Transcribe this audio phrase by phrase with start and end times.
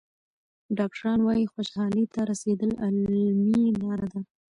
[0.77, 4.27] ډاکټران وايي خوشحالۍ ته رسېدل علمي لاره لري.